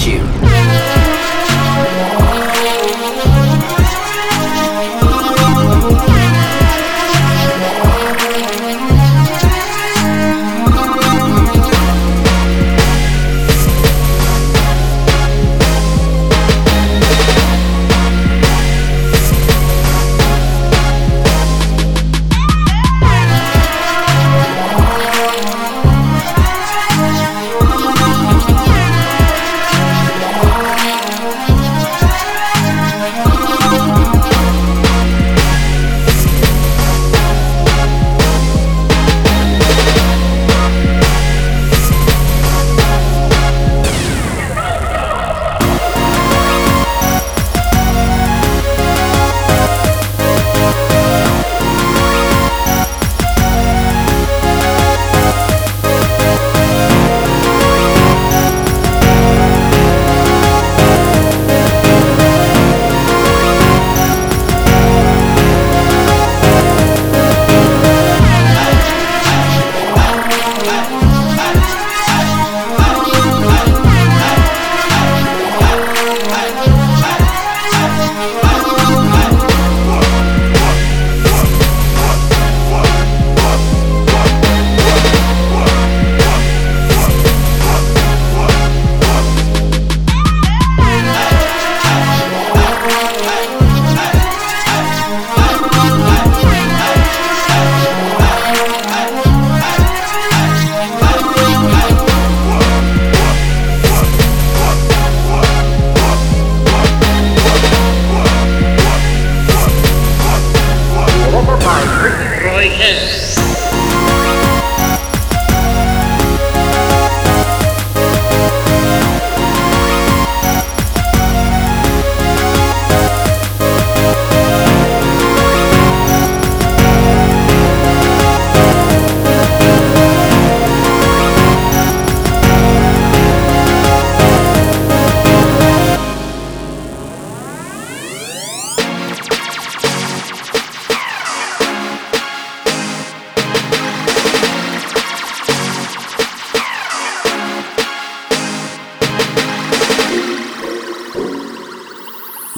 you. 0.00 0.61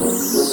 Música 0.05 0.44